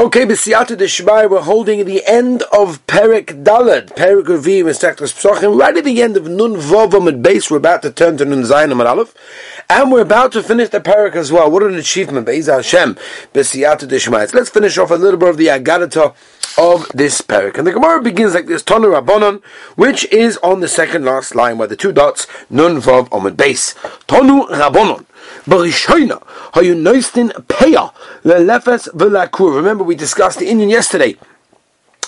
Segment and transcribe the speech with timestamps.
[0.00, 5.76] Okay, B'siyata Deshmai, we're holding the end of Perik Dalad, Perik Revi, Mesechtas Psochim, right
[5.76, 7.50] at the end of Nun Vovom at base.
[7.50, 9.12] We're about to turn to Nun Zayin and Aleph,
[9.68, 11.50] and we're about to finish the Perik as well.
[11.50, 12.94] What an achievement, Be'ez Hashem,
[13.34, 14.30] B'siyata Deshmai.
[14.30, 16.14] So let's finish off a little bit of the Agadata
[16.56, 17.58] of this Perik.
[17.58, 19.42] And the Gemara begins like this, Tonu Rabbonon,
[19.74, 23.74] which is on the second last line where the two dots, Nun Vov Omid base.
[24.06, 25.06] Tonu Rabbanon.
[25.48, 26.22] Barishoina,
[26.52, 27.92] hayu noistin peya
[28.22, 29.56] lelefes v'lakur.
[29.56, 31.16] Remember, we discussed the Indian yesterday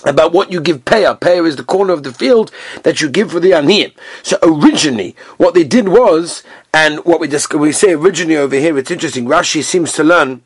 [0.05, 1.19] about what you give peya.
[1.19, 2.51] Peya is the corner of the field
[2.83, 3.93] that you give for the aniyim.
[4.21, 8.77] So originally, what they did was, and what we discuss, we say originally over here,
[8.77, 9.25] it's interesting.
[9.25, 10.43] Rashi seems to learn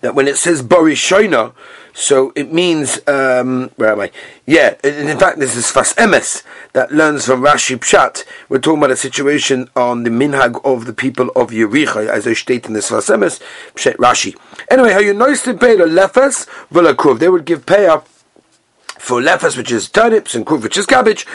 [0.00, 1.52] that when it says Barishoina,
[1.92, 4.10] so it means, um, where am I?
[4.46, 8.24] Yeah, in fact, this is Fas Emes that learns from Rashi Pshat.
[8.48, 12.32] We're talking about a situation on the minhag of the people of Yericha, as I
[12.34, 13.40] state in this Fas Emes,
[13.74, 14.36] Pshat Rashi.
[14.70, 17.18] Anyway, how you the pay lefes v'lakruv.
[17.18, 18.06] They would give pay up
[18.98, 21.26] for lefes, which is turnips, and kruv, which is cabbage.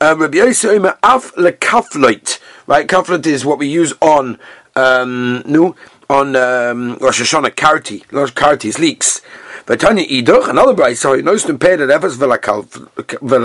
[0.00, 2.40] Um, Rabbi Yosef af lekafloit.
[2.66, 4.38] Right, kafloit is what we use on
[4.76, 5.74] um, no,
[6.08, 9.20] on um, Rosh Hashanah karti, is leeks.
[9.66, 12.38] Vatanya Idoch, another brayso, knows to pay that efes vela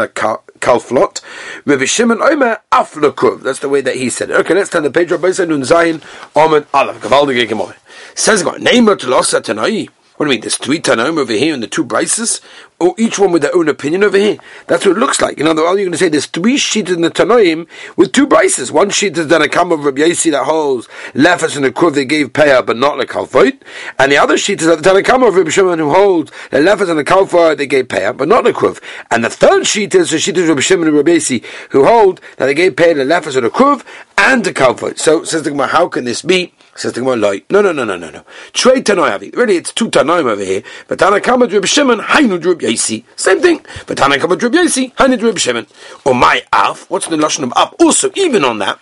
[0.10, 1.22] kalflot.
[1.66, 3.42] Rabbi Shimon Omer aflakuv.
[3.42, 4.36] That's the way that he said it.
[4.38, 5.12] Okay, let's turn the page.
[5.12, 6.04] Rabbi Nun Zayin
[6.36, 7.00] Omer Aleph.
[7.02, 7.76] Gavaldige Gemore.
[8.16, 9.88] Says God, name to losa tanai.
[10.20, 10.42] What do you mean?
[10.42, 12.42] There's three Tanaim over here and the two Brises?
[12.78, 14.38] Or each one with their own opinion over here?
[14.68, 15.38] That's what it looks like.
[15.38, 18.28] In other words, you're going to say there's three sheets in the Tanaim with two
[18.28, 18.70] Brises.
[18.70, 21.94] One sheet is done a come of Rabbi Yasi that holds Lefas and the Kruv
[21.94, 23.62] they gave Payah but not like Kalfoit.
[23.98, 27.00] And the other sheet is the Tanakam of Rabbi Shimon who holds the Lefas and
[27.00, 28.84] the Kalfoit they gave Payah but not the Kruv.
[29.10, 32.20] And the third sheet is the sheet of Rabbi Shimon and Rabbi Yasi who hold
[32.36, 33.86] that they gave Payah the Lefas and the Kruv
[34.18, 35.00] and the Kalfoit.
[35.00, 36.54] So says the Gemara, how can this be?
[36.80, 38.24] Says the Gemara, no, no, no, no, no, no.
[38.54, 39.36] Trade Tanoavi.
[39.36, 40.64] Really, it's two Tanoim over here.
[40.88, 43.04] But Tanakama Drib Shimon, Hainu Drib Yasi.
[43.18, 43.60] Same thing.
[43.86, 45.68] But Tanakama Drib Yasi, Hainu Drib Shimon.
[46.06, 46.90] Or my Af.
[46.90, 47.74] What's the Lashon of Af?
[47.82, 48.80] Also, even on that,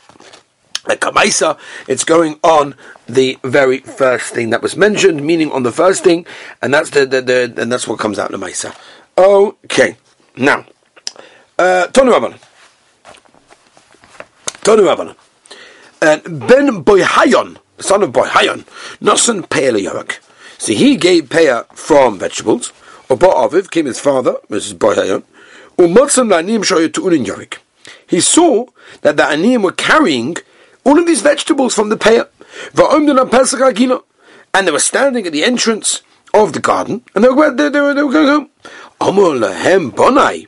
[0.87, 1.57] like Kamaisa,
[1.87, 2.75] it's going on
[3.07, 6.27] the very first thing that was mentioned, meaning on the first thing,
[6.61, 8.75] and that's the, the, the and that's what comes out in the Maisa.
[9.17, 9.97] Okay,
[10.35, 10.67] now,
[11.57, 12.39] uh, Tonu Rabbanan.
[14.61, 15.15] Tonu Rabbanan.
[15.99, 18.65] And Ben Boyhayon, son of Boyhayon,
[18.99, 19.77] Nosan Pe'el
[20.57, 22.71] So he gave Peah from vegetables,
[23.09, 24.73] or Aviv came his father, Mrs.
[24.73, 25.23] Boyhayon,
[25.77, 27.57] Umotzam La'anim Shoyatu'unin Yorik.
[28.07, 28.65] He saw
[29.01, 30.35] that the Anim were carrying
[30.83, 32.27] all of these vegetables from the Peah.
[34.53, 36.01] And they were standing at the entrance
[36.33, 38.49] of the garden, and they were, they, they were, they were going home.
[38.99, 40.47] Bonai.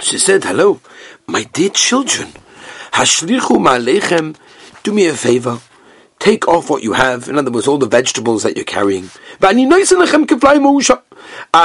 [0.00, 0.80] She said, Hello,
[1.26, 2.28] my dear children.
[2.92, 4.36] Hashlichu ma'alechem,
[4.82, 5.60] do me a favor.
[6.24, 9.10] Take off what you have, in other words, all the vegetables that you're carrying.
[9.42, 9.60] And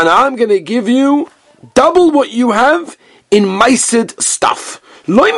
[0.09, 1.29] I'm going to give you
[1.75, 2.97] double what you have
[3.31, 4.81] in meisid stuff.
[5.07, 5.37] Not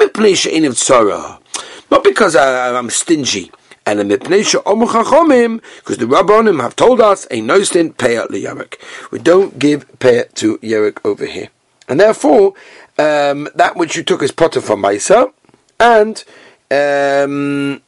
[2.03, 3.51] because I, am stingy.
[3.85, 8.81] And the because the Rabbanim have told us a no stint payat liyarik.
[9.11, 11.49] We don't give payat to Yerik over here.
[11.88, 12.55] And therefore,
[12.97, 15.31] um, that which you took is potter from Maisa,
[15.79, 16.23] and
[16.71, 17.83] um,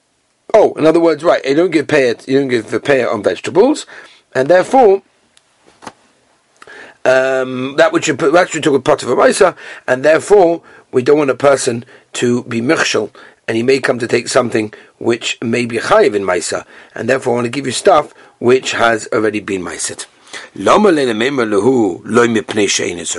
[0.53, 3.03] oh, in other words, right, you don't give pay it, you don't give the pay
[3.03, 3.85] on vegetables,
[4.33, 5.01] and therefore
[7.05, 9.55] um, that which you put, actually took a pot of a Maisa,
[9.87, 10.61] and therefore
[10.91, 13.11] we don't want a person to be michshel,
[13.47, 16.65] and he may come to take something which may be chayiv in Maisa,
[16.95, 20.05] and therefore I want to give you stuff which has already been Maisit.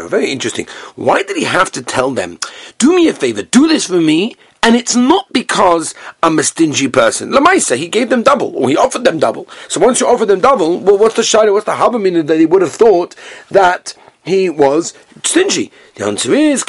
[0.09, 0.67] Very interesting.
[0.97, 2.39] Why did he have to tell them,
[2.79, 6.89] do me a favor, do this for me, and it's not because I'm a stingy
[6.89, 7.31] person.
[7.31, 9.47] Lamaisa, he gave them double, or he offered them double.
[9.69, 12.47] So once you offer them double, well, what's the shayla, what's the habamina that he
[12.47, 13.15] would have thought
[13.51, 13.93] that
[14.25, 15.71] he was stingy?
[15.97, 16.65] The answer is,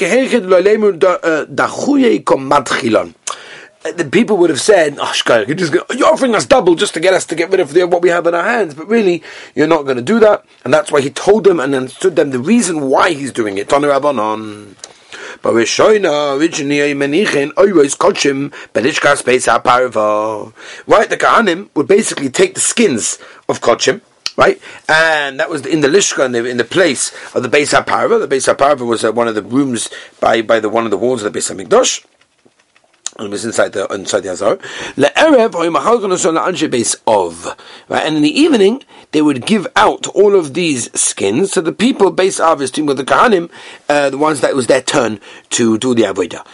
[3.85, 5.13] uh, the people would have said, oh,
[5.47, 7.71] you're, just gonna, you're offering us double just to get us to get rid of
[7.71, 8.73] the, what we have in our hands.
[8.73, 9.23] But really,
[9.53, 10.43] you're not going to do that.
[10.65, 13.69] And that's why he told them and understood them the reason why he's doing it.
[13.69, 14.94] Tanu Rabbanon.
[15.41, 20.53] But we're showing originally menichin always kochim belishkas beis parva.
[20.87, 23.17] Right, the kahanim would basically take the skins
[23.47, 24.01] of kochim,
[24.37, 24.59] right?
[24.87, 28.27] And that was in the lishka, in the, in the place of the Beis HaParva.
[28.27, 29.89] The Beis HaParva was uh, one of the rooms
[30.19, 32.05] by, by the one of the walls of the Beis HaMikdash
[33.17, 34.57] and was inside the inside the Azar.
[36.69, 37.45] base of
[37.89, 41.71] right, and in the evening they would give out all of these skins to the
[41.71, 43.49] people base of is with the kahanim,
[43.87, 45.19] uh, the ones that was their turn
[45.51, 46.45] to do the avodah.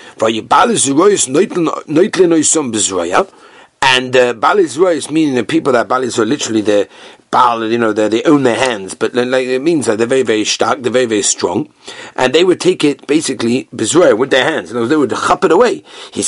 [3.84, 6.88] And uh, Balis Rois, meaning the people that Balis are literally the
[7.32, 10.44] Baal, you know, they own their hands, but like, it means that they're very, very
[10.44, 11.70] stark, they're very, very strong,
[12.18, 15.52] and they would take it basically bezroya with their hands, and they would chop it
[15.52, 15.82] away.
[16.14, 16.24] In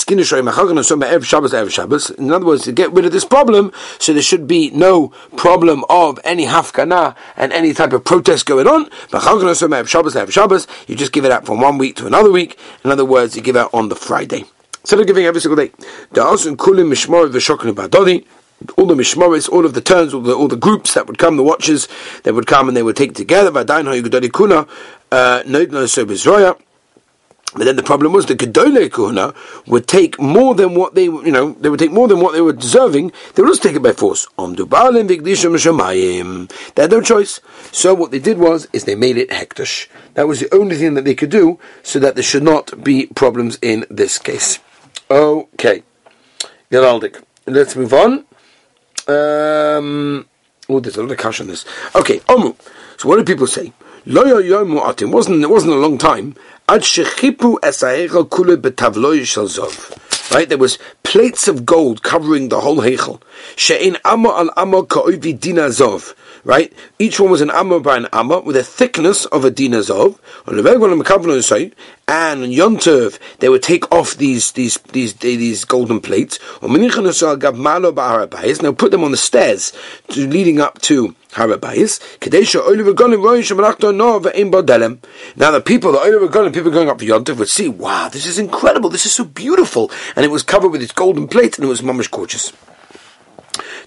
[2.31, 6.21] other words, to get rid of this problem, so there should be no problem of
[6.23, 8.89] any hafkana and any type of protest going on.
[10.87, 12.57] You just give it out from one week to another week.
[12.85, 14.45] In other words, you give out on the Friday.
[14.79, 15.73] Instead of giving every single day.
[18.77, 21.37] All the mishmaris, all of the turns, all the, all the groups that would come,
[21.37, 21.87] the watchers,
[22.23, 23.49] they would come and they would take together.
[23.55, 23.63] Uh,
[27.55, 29.35] but then the problem was the Gedolei Kuhuna
[29.67, 32.41] would take more than what they, you know, they would take more than what they
[32.41, 33.11] were deserving.
[33.35, 34.27] They would also take it by force.
[34.37, 34.53] They
[36.81, 37.39] had no choice.
[37.71, 39.87] So what they did was, is they made it hektish.
[40.15, 43.05] That was the only thing that they could do, so that there should not be
[43.07, 44.57] problems in this case.
[45.11, 45.83] Okay,
[46.71, 47.21] Geraldic.
[47.45, 48.25] Let's move on.
[49.07, 50.25] Um,
[50.69, 51.65] oh, there's a lot of cash on this.
[51.95, 52.55] Okay, Omu.
[52.97, 53.73] So what do people say?
[55.01, 56.35] It wasn't it wasn't a long time.
[60.33, 63.21] Right, there was plates of gold covering the whole heichel.
[63.55, 66.73] She'in amma al amma ka'ovi dina zov right?
[66.99, 70.19] Each one was an amma by an amma with a thickness of a dinazov.
[72.05, 72.79] And on
[73.39, 76.39] they would take off these these these these golden plates.
[76.61, 76.67] Now
[78.71, 79.73] put them on the stairs
[80.15, 81.15] leading up to
[85.35, 85.99] Now the people, the
[86.31, 89.23] Golim, people going up for Yontov would see, wow, this is incredible, this is so
[89.23, 89.91] beautiful.
[90.15, 92.53] And it was covered with its golden plate and it was mamish gorgeous.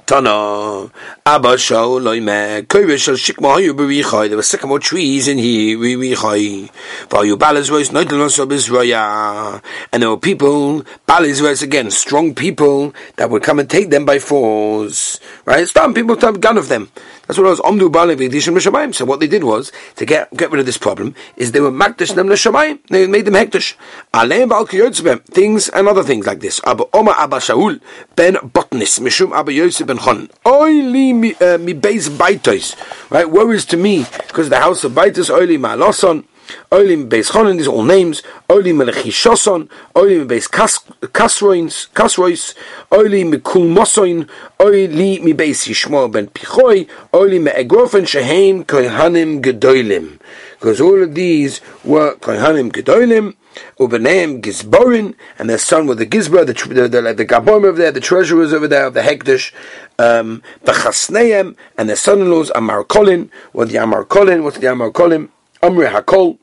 [0.07, 0.89] Tana
[1.27, 6.71] Abba Kovish Shal Shikma Hayu Berichai there were sycamore trees in here Berichai
[7.09, 9.61] Vayu Noidalos of Israel
[9.93, 14.05] and there were people Balas Rose again strong people that would come and take them
[14.05, 16.89] by force right some people to have gun of them
[17.27, 17.61] that's what it was.
[17.61, 21.53] Omdu Ba'ale So what they did was, to get get rid of this problem, is
[21.53, 22.79] they were Makdash them L'Shamayim.
[22.89, 23.75] They made them Hekdash.
[24.15, 26.61] Aleim Ba'al Things and other things like this.
[26.65, 27.81] Abba Oma Abba Shaul
[28.15, 29.01] Ben Botnis.
[29.01, 31.21] Mishum Abba Yosef Ben Chon.
[31.21, 32.77] Mi, uh, mi Beis Baitos.
[33.11, 33.29] Right?
[33.29, 36.25] Woe is to me, because the house of Baitos, Oili Ma'aloson.
[36.71, 38.23] Olim Beis Chonin, these are all names.
[38.49, 42.55] Olim Melechishoson, Olim Beis Kasroins, Kasrois,
[42.93, 44.29] Olim Mikul Mosoin,
[44.61, 50.21] Oili Mi Beis Yishmael Ben Pichoi, Olim Me'egrofen Sheheim Kohanim Gedolim.
[50.53, 53.35] Because all of these were Kohanim Gedolim,
[53.79, 58.01] Ubeneim Gizborin, and their son was the Gizbar, the, the, the, the over there, the
[58.01, 59.53] treasurers over there the Hekdesh,
[59.99, 64.91] um, the Chasneim, and their son-in-laws Amar Kolin, what the Amar Kolin, what's the Amar
[64.91, 65.29] Kolin?
[65.63, 66.39] Amri Hakol.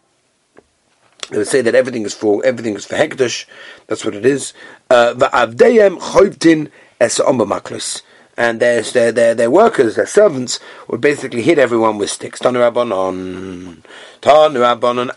[1.30, 3.46] They would say that everything is for everything is for hekdesh.
[3.88, 4.54] That's what it is.
[4.90, 6.70] Uh, Va'avdeyem choivtin
[7.00, 8.02] es maklis.
[8.36, 12.40] And their, their, their, their workers, their servants, would basically hit everyone with sticks.
[12.40, 13.84] Tanu Rabbanon.
[14.22, 15.12] Tanu Rabbanon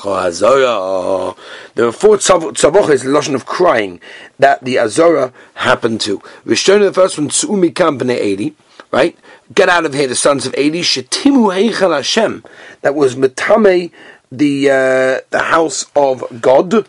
[0.00, 1.36] Chazorah.
[1.74, 4.00] There were four tzavochis, the lotion of crying,
[4.38, 6.22] that the Azora happened to.
[6.54, 8.54] Showing the first one, Tsumi Company 80,
[8.90, 9.16] right?
[9.54, 12.44] get out of here, the sons of Eli, Shetimu Heichel Hashem,
[12.82, 13.90] that was Metame,
[14.30, 16.88] the uh, the house of God.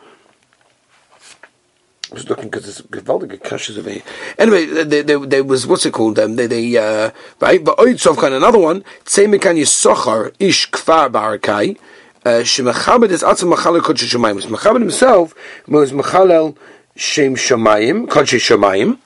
[2.12, 4.02] Was looking because there's gewaltige crashes over here.
[4.38, 6.20] Anyway, there, was what's it called?
[6.20, 8.84] Um, they, they uh, right, but kind another one.
[9.06, 11.78] Tzeimekan Yisachar Ish Kfar Barakai.
[12.26, 14.44] Uh, Shemachabed is Atzim Machalel Kodesh Shemayim.
[14.46, 15.34] Machabed himself
[15.68, 16.58] was Machalel
[16.98, 18.98] Shem Shemayim, Kodesh Shemayim.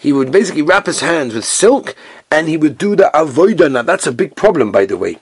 [0.00, 1.94] He would basically wrap his hands with silk
[2.30, 3.70] and he would do the avoida.
[3.70, 5.18] Now that's a big problem, by the way.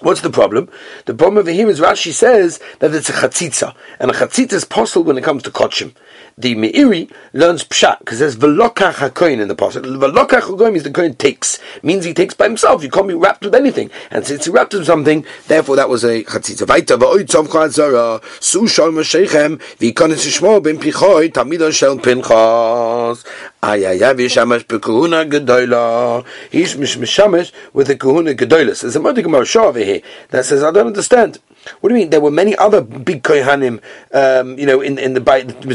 [0.00, 0.68] What's the problem?
[1.06, 4.64] The problem over here is Rashi says that it's a chatzitza, and a chatzitza is
[4.64, 5.92] possible when it comes to kochim.
[6.36, 9.82] The Meiri learns pshat because there's velokach hakoin in the pasuk.
[9.82, 12.84] Velokach hakoin means the kohen takes, means he takes by himself.
[12.84, 16.04] You can't be wrapped with anything, and since he wrapped with something, therefore that was
[16.04, 16.64] a chatzitza.
[16.64, 23.24] Vaita va'oy tzov chazara su shal mashechem v'yikonis shmo ben pichoy tamidon shel pinchas.
[23.60, 26.24] Ay ay ay v'yishamash b'kuhuna gedoyla.
[26.48, 28.80] He's mishamash with the kuhuna gedoyla.
[28.80, 30.00] There's a Modig Gemara over here
[30.30, 31.40] that says I don't understand.
[31.80, 32.10] What do you mean?
[32.10, 33.82] There were many other big kohanim,
[34.14, 35.20] um, you know, in in the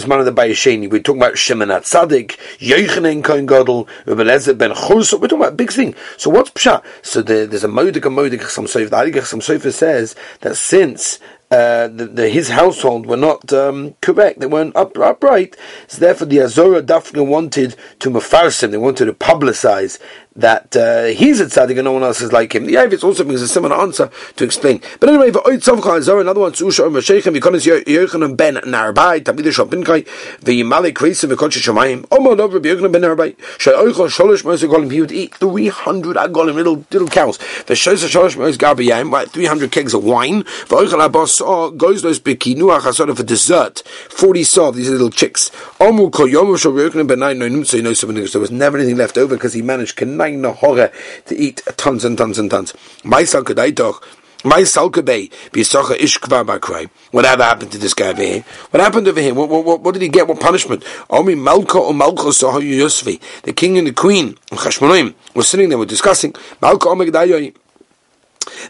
[0.08, 0.90] one of the Bayesheni.
[0.90, 5.13] We're talking about Shimon Atzadik, Yochanan Kohen Gadol, Rebelezer ben Chos.
[5.13, 5.94] We're talking about big thing.
[6.18, 6.84] So what's pshat?
[7.02, 8.44] So the, there's a modik, a modik.
[8.44, 11.20] Some sofer, the Aligach, some sofer says that since
[11.52, 15.56] uh, the, the, his household were not um, correct, they weren't up, upright.
[15.88, 20.00] So therefore, the Azora Dafna wanted to mafarsim, they wanted to publicize
[20.36, 22.66] that uh, he's a tzaddik and no one else is like him.
[22.66, 24.82] The Yavitz also brings a similar answer to explain.
[25.00, 30.96] But anyway, another one, Tzusha Omer Sheichem, Yikonis Yochanan ben Narbai, Tamid Shopinkai, the Malik
[30.96, 35.12] Krisim, the Kodesh Shemayim, Omer Lov Yochanan ben Narbai, She'oichel Sholosh Mos Agolim, he would
[35.12, 37.38] eat 300 Agolim, little, little cows.
[37.68, 40.40] The Shosha Sholosh Mos Gabayim, right, 300 kegs of wine.
[40.40, 41.40] The Oichel Abbas
[41.78, 45.52] goes those Bikinu Achasot for dessert, 40 saw, these little chicks.
[45.80, 49.36] Omer Kol Yomer Yochanan ben Nai, no know something, there was never anything left over
[49.36, 52.74] because he managed to eat tons and tons and tons.
[53.03, 54.08] My son could I talk.
[54.46, 56.89] My salkabei bisacha ishkva bakray.
[57.12, 58.42] Whatever happened to this guy over here?
[58.72, 59.34] What happened over here?
[59.34, 60.27] What, what, what, did he get?
[60.27, 60.84] What punishment?
[61.10, 63.22] Omi malka or malcha sahayu yosvi.
[63.44, 66.36] The king and the queen, Chashmonim, were sitting there, were discussing.
[66.62, 67.56] Malka omegdayoyi.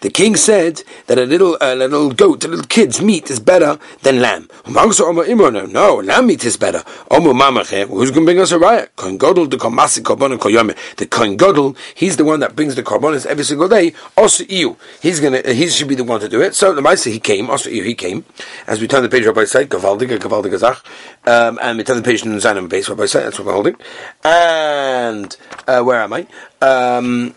[0.04, 3.80] The king said that a little a little goat, a little kid's meat is better
[4.02, 4.50] than lamb.
[4.68, 6.84] No, lamb meat is better.
[7.10, 8.92] Who's going to bring us a riot?
[8.98, 13.94] The Kohen Gadol, he's the one that brings the karbonis every single day.
[14.18, 16.54] Also you, he's gonna he should be the one to do it.
[16.54, 17.50] So the Maisa he came.
[17.50, 18.26] Also you, he came.
[18.68, 20.80] As we turn the page, Rabbi said, Gavaldiga, Gavaldiga Zach,
[21.26, 22.90] um, and we turn the page in Zainam base.
[22.90, 23.78] Rabbi said that's what we're holding.
[24.26, 26.28] And uh, where am I?
[26.62, 27.36] Um,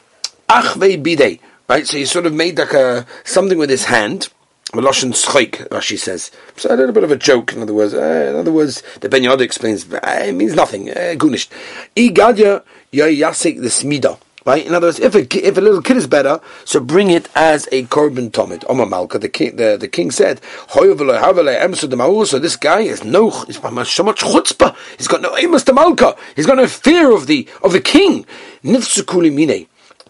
[0.49, 1.38] Achvei bidei.
[1.68, 4.28] Right, so he sort of made like a something with his hand.
[4.73, 6.30] Meloshin schik, Rashi says.
[6.56, 7.92] So a little bit of a joke, in other words.
[7.92, 10.90] Uh, in other words, the Ben Yoda explains, uh, it means nothing.
[10.90, 11.49] Uh, Gunish.
[11.96, 14.16] Igadya yasik the smida.
[14.44, 14.64] Right?
[14.64, 17.68] In other words, if a, if a little kid is better, so bring it as
[17.73, 18.64] a korban tomid.
[18.68, 23.70] Omar Malka, the king, the, the king said, so this guy is no, he's so
[24.04, 24.76] much chutzpah.
[24.99, 26.14] He's got no amos to Malka.
[26.37, 28.25] He's got no fear of the, of the king.
[28.62, 29.66] Nifsukuli mine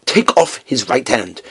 [0.07, 1.43] take off his right hand.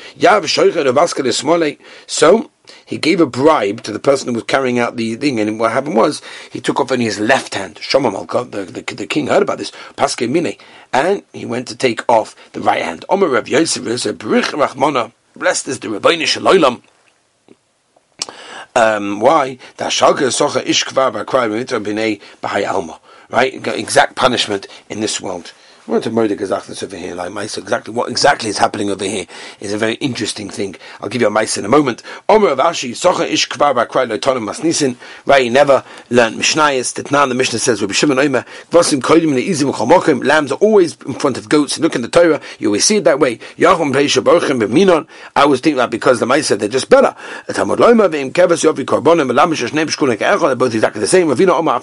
[2.08, 2.52] So
[2.86, 5.72] he gave a bribe to the person who was carrying out the thing, and what
[5.72, 6.22] happened was
[6.52, 7.76] he took off only his left hand.
[7.76, 10.56] The, the, the, king heard about this, Paske Mine,
[10.92, 13.06] and he went to take off the right hand.
[13.10, 16.82] Omer Rav Yosef said, Rachmana, blessed is the Rabbeinu.
[18.78, 19.58] Um, why?
[23.30, 23.68] Right?
[23.68, 25.54] Exact punishment in this world.
[25.88, 27.32] I want to murder over here, like.
[27.36, 29.28] Exactly what exactly is happening over here
[29.60, 30.76] is a very interesting thing.
[31.00, 32.02] I'll give you a mice in a moment.
[32.28, 34.96] Omer of Ashi, Socha Ish Kvar Bakrai Lotonim Masnisin?
[35.40, 36.96] He never learned Mishnayis.
[36.96, 41.50] That now the Mishnah says, Rabbi Shimon Omer, Chomokim, lambs are always in front of
[41.50, 41.78] goats.
[41.78, 43.38] Look in the Torah, you always see it that way.
[43.58, 47.16] Yachom Peisha Borchim B'minon, I was thinking that because the said they're just better.
[47.50, 51.28] Tamod Kevas Korbonim, Shkunek Echol, they're both exactly the same.
[51.28, 51.80] Ravina Omer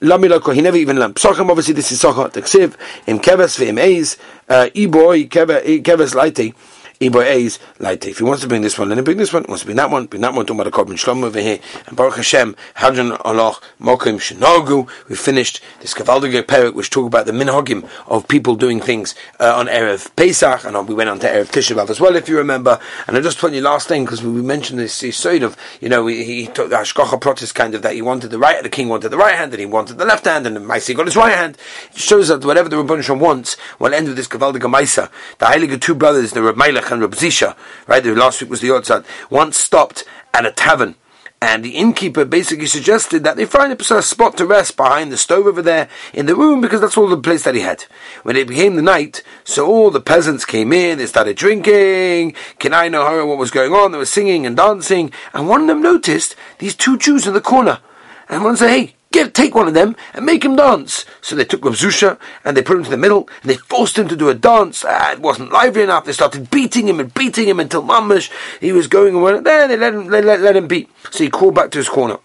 [0.00, 2.32] Namikor, he never even learned obviously this is Socha,
[3.06, 4.16] im keves ve'im eis,
[4.48, 6.14] uh, iboy keves
[7.02, 9.44] Ibo like if he wants to bring this one, let him bring this one.
[9.44, 10.46] He wants to bring that one, bring that one.
[10.46, 11.58] Talking about the Korban Shlom over here.
[11.86, 14.88] And Baruch Hashem, Hadran Allah, Mokim Shinogu.
[15.08, 19.54] We finished this Kavaldige Perik, which talk about the minhagim of people doing things uh,
[19.56, 22.78] on Erev Pesach, and we went on to Erev Tisha as well, if you remember.
[23.06, 26.06] And I just put you last thing because we mentioned this sort of, you know,
[26.06, 28.88] he, he took the Hashgacha pratis kind of that he wanted the right, the king
[28.88, 31.16] wanted the right hand, and he wanted the left hand, and the Maisi got his
[31.16, 31.56] right hand.
[31.92, 35.10] It shows that whatever the Rebbeinu wants will end with this Kavaldige Maisa.
[35.38, 36.56] The Heilige two brothers, the Reb
[36.92, 37.56] and Reb Zisha,
[37.86, 38.02] right?
[38.02, 39.04] The last week was the Yotzad.
[39.30, 40.94] Once stopped at a tavern.
[41.42, 45.48] And the innkeeper basically suggested that they find a spot to rest behind the stove
[45.48, 47.82] over there in the room because that's all the place that he had.
[48.22, 52.36] When it became the night, so all the peasants came in, they started drinking.
[52.60, 53.90] Can I know what was going on?
[53.90, 55.10] They were singing and dancing.
[55.34, 57.80] And one of them noticed these two Jews in the corner.
[58.28, 61.04] And one said, hey, Get, take one of them and make him dance.
[61.20, 63.98] So they took Rav Zusha and they put him to the middle and they forced
[63.98, 64.84] him to do a dance.
[64.86, 66.06] Ah, it wasn't lively enough.
[66.06, 69.38] They started beating him and beating him until mamish he was going away.
[69.40, 70.90] Then they let him, let, let him beat.
[71.10, 72.18] So he crawled back to his corner.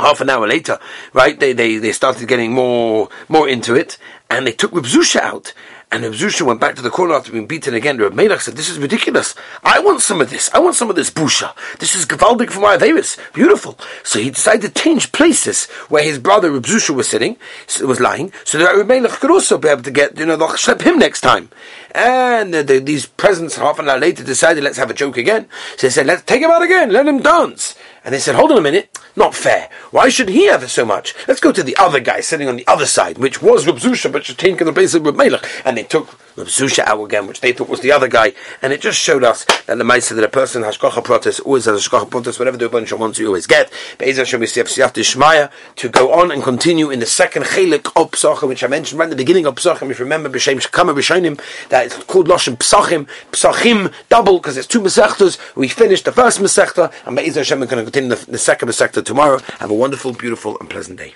[0.00, 0.80] Half an hour later,
[1.12, 3.96] right, they, they, they started getting more, more into it
[4.28, 5.52] and they took Rav Zusha out
[5.94, 7.98] and Reb Zusha went back to the corner after being beaten again.
[7.98, 9.36] Reb Melech said, "This is ridiculous.
[9.62, 10.50] I want some of this.
[10.52, 11.54] I want some of this busha.
[11.78, 13.16] This is gavaldik for my Averis.
[13.32, 17.36] Beautiful." So he decided to change places where his brother Reb Zusha was sitting,
[17.80, 20.56] was lying, so that Reb Melech could also be able to get, you know, they'll
[20.56, 21.48] slap him next time.
[21.94, 25.46] And the, the, these presents half an hour later decided, let's have a joke again.
[25.76, 26.90] So they said, let's take him out again.
[26.90, 27.76] Let him dance.
[28.04, 29.70] And they said, hold on a minute, not fair.
[29.92, 31.14] Why should he have so much?
[31.28, 34.10] Let's go to the other guy sitting on the other side, which was Reb Zusha,
[34.10, 35.48] but should take the place of Reb Melech.
[35.64, 36.48] And they took Reb
[36.80, 38.32] out again, which they thought was the other guy.
[38.60, 41.66] And it just showed us that the Maisa that a person has Shkocha pratis always
[41.66, 43.72] has a Shkocha pratis, whatever the Rebbeinu wants, you always get.
[43.98, 48.48] But Ezra Shem Shmaya to go on and continue in the second Chelik of Pesachim,
[48.48, 51.40] which I mentioned right in the beginning of Pesachim, if you remember, B'Shem Shekama B'Shonim,
[51.68, 55.38] that it's called Loshem Pesachim, Pesachim, double, because it's two Masechtas.
[55.54, 58.68] We finished the first Masechta, and Be'ez Hashem, we're going to continue the, the second
[58.68, 59.38] Masechta tomorrow.
[59.60, 61.14] Have a wonderful, beautiful, and pleasant day.